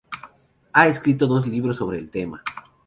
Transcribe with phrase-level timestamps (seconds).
[0.73, 2.41] Ha escrito dos libros sobre el tema.